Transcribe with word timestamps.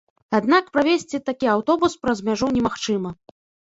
Аднак 0.37 0.71
правезці 0.77 1.21
такі 1.29 1.51
аўтобус 1.55 1.99
праз 2.07 2.27
мяжу 2.31 2.53
немагчыма. 2.59 3.11